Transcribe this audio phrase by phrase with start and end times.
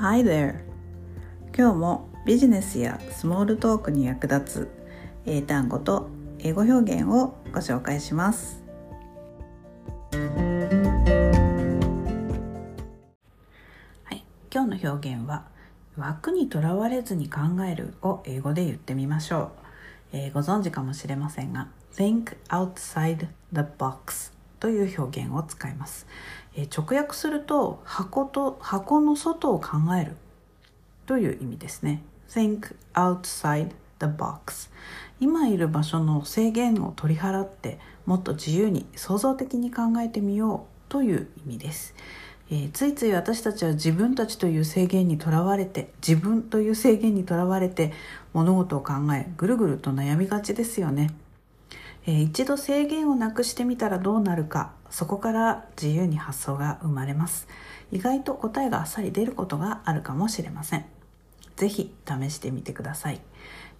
[0.00, 0.54] Hi there!
[1.54, 4.70] 今日もビジネスやスモールトークに役立つ
[5.26, 6.08] 英単語と
[6.38, 8.64] 英語表現をご紹介します。
[14.04, 15.44] はい、今日の表現は
[15.98, 17.40] 枠にとらわれずに考
[17.70, 19.52] えるを英語で言ってみましょ
[20.14, 20.16] う。
[20.16, 26.06] えー、ご存知かもしれませんが Think outside the box という表現を使います。
[26.56, 30.16] え、直訳すると箱と箱の外を考える
[31.06, 32.02] という意味ですね。
[32.28, 34.70] Think outside the box
[35.18, 41.94] 今いる場所の制限を取り払ってもっと自由に創造的に考えてみようという意味です。
[42.50, 47.92] えー、ついつい私たちは自分たちという制限にとらわれて自分という制限にとらわれて
[48.32, 51.10] 物事を考えぐるぐると悩みがちですよね。
[52.06, 57.48] え、一度制限をなくしてみたらどうなるかそこから自由に発想が生まれます。
[57.92, 60.84] 意外と答えがあっさり出ることがあるかもしれません。
[61.60, 63.20] 是非試してみてください、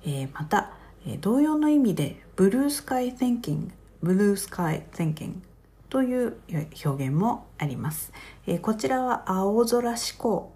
[0.05, 0.73] えー、また、
[1.07, 3.71] え、同様の意味でブルースカイ thinking
[4.03, 5.37] ブルースカイ thinking
[5.89, 6.37] という
[6.85, 8.13] 表現もあります、
[8.47, 10.53] えー、こちらは青空思考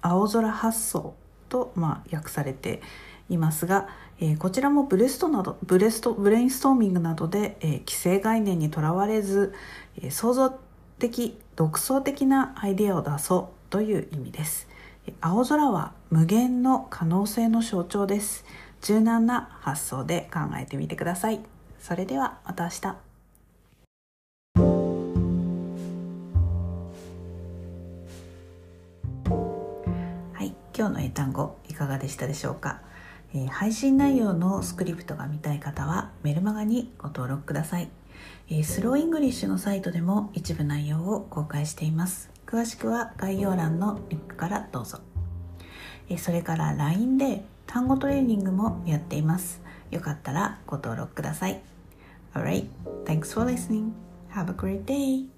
[0.00, 1.14] 青空発想
[1.50, 2.80] と、まあ、訳されて
[3.28, 3.88] いますが、
[4.20, 9.54] えー、こちらもブレストなどブレストブレインストーミングなどで、えー、既成概念にとらわれず、
[9.98, 10.58] えー、創造
[10.98, 14.68] 的独創的なアイデアを出そうという意味です。
[15.20, 18.44] 青空は無限の可能性の象徴です。
[18.80, 21.40] 柔軟な発想で考えてみてください。
[21.80, 22.86] それではまた明日。
[30.32, 32.80] はい今日の英単語いかがでしたでしょうか？
[33.34, 37.88] え、配信内容のスクリプトが見たい方はメルマガにご登録ください、
[38.48, 42.30] え、 Slow English のサイトでも一部内容を公開しています。
[42.46, 45.00] 詳しくは概要欄のリンクからどうぞ、
[46.08, 49.60] え、それから LINE で単語トレーニングもやっています。
[49.90, 51.60] よかったらご登録ください。
[52.34, 52.68] Alright,
[53.04, 53.90] thanks for listening.
[54.30, 55.33] Have a great day.